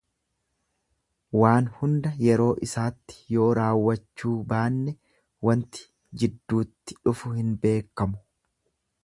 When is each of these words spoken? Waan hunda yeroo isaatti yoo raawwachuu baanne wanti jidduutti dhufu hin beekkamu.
Waan 1.39 1.67
hunda 1.81 2.13
yeroo 2.29 2.47
isaatti 2.67 3.19
yoo 3.35 3.51
raawwachuu 3.59 4.33
baanne 4.55 4.97
wanti 5.51 5.87
jidduutti 6.23 6.99
dhufu 7.05 7.37
hin 7.37 7.55
beekkamu. 7.67 8.21